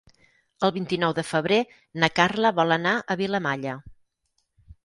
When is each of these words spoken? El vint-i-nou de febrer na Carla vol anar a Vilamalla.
El 0.67 0.71
vint-i-nou 0.77 1.13
de 1.19 1.25
febrer 1.31 1.59
na 2.05 2.11
Carla 2.21 2.53
vol 2.61 2.77
anar 2.79 2.95
a 2.97 3.19
Vilamalla. 3.21 3.77